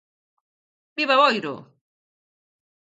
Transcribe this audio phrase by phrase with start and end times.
[0.95, 1.53] Viva Boiro!